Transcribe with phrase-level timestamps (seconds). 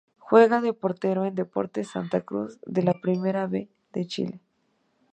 [0.17, 4.41] Juega de portero en Deportes Santa Cruz de la Primera B de Chile.